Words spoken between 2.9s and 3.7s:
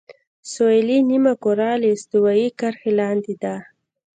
لاندې ده.